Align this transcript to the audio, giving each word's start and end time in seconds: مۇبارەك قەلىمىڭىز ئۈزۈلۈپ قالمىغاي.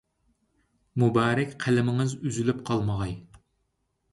مۇبارەك 1.03 1.53
قەلىمىڭىز 1.65 2.17
ئۈزۈلۈپ 2.25 2.65
قالمىغاي. 2.71 3.15